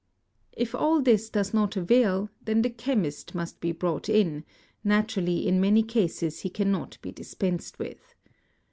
[0.57, 4.45] If all this does not avail, then the chemist must be brought in,
[4.83, 8.15] naturally in many cases he cannot be dispensed with.